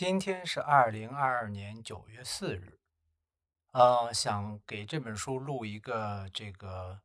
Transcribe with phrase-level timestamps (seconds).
[0.00, 2.78] 今天是二零二二年九月四日，
[3.72, 7.02] 呃，想给这本书录一个这个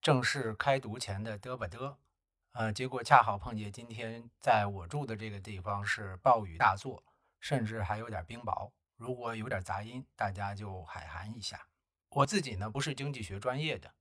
[0.00, 1.96] 正式开读前的嘚吧嘚，
[2.52, 7.02] 呃，结果恰好碰见今天在我住的这个地方是暴雨大作，
[7.40, 8.70] 甚至还有点冰雹。
[8.96, 11.66] 如果有点杂音，大家就海涵一下。
[12.10, 13.92] 我自己呢不是经济学专业的，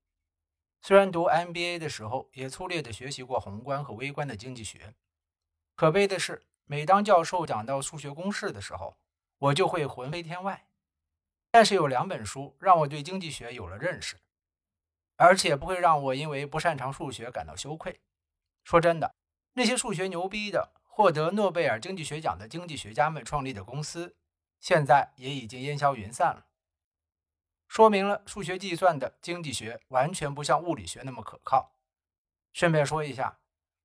[0.83, 4.93] 虽然读 MBA 的时候也粗略的学习过宏观和微观的经济学，
[5.75, 6.45] 可悲的是。
[6.71, 8.95] 每当教授讲到数学公式的时候，
[9.39, 10.67] 我就会魂飞天外。
[11.49, 14.17] 但是有两本书让我对经济学有了认识，
[15.15, 17.99] 而且不会让我因为不擅长数学感到羞愧。
[18.63, 19.15] 说真的，
[19.53, 24.15] 那些数学牛逼的、获得诺贝尔经济学奖的经济学家们创立的公司，
[24.59, 26.45] 现在也已经烟消云散了，
[27.67, 31.73] 说明了数学计算的经济学完全不像物理学那么可靠。
[32.53, 33.38] 顺便说一下。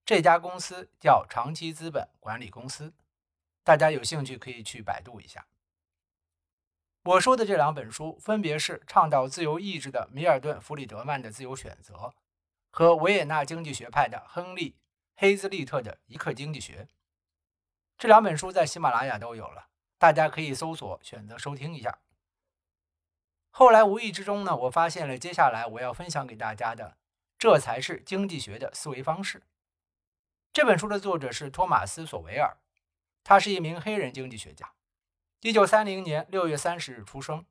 [0.06, 2.92] 这家公司叫长期资本管理公司，
[3.62, 5.46] 大家有兴趣可以去百度一下。
[7.04, 11.94] 我说的这两本书分别是倡导自由意志的米尔顿·弗里德曼的《自由选择》
[12.70, 14.72] 和维也纳经济学派的亨利·
[15.16, 16.82] 黑兹利特的《一刻经济学》。
[17.96, 21.98] 这两本书在喜马拉雅都有了，大家可以搜索选择收听一下。
[23.50, 26.98] 后来无意之中呢，我发现了接下来我要分享给大家的，
[27.38, 29.42] 这才是经济学的思维方式。
[30.54, 32.58] 这本书的作者是托马斯·索维尔，
[33.24, 34.72] 他是一名黑人经济学家，
[35.40, 37.44] 一九三零年六月三十日出生。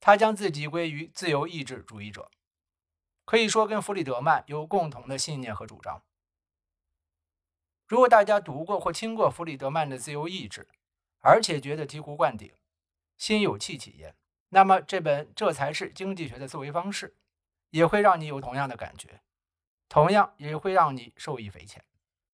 [0.00, 2.30] 他将自己归于自由意志主义者，
[3.26, 6.02] 可以说跟弗里德曼有共同的信念和主张。
[7.86, 10.62] 如果大家读过或听过弗里德曼的《自由意志》，
[11.20, 12.50] 而且觉得醍醐灌顶、
[13.18, 14.16] 心有戚戚焉，
[14.48, 17.08] 那么这本《这才是经济学的思维方式》
[17.68, 19.20] 也会让你有同样的感觉，
[19.90, 21.84] 同样也会让你受益匪浅。